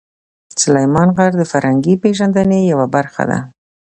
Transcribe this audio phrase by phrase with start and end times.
[0.61, 3.39] سلیمان غر د فرهنګي پیژندنې یوه برخه ده.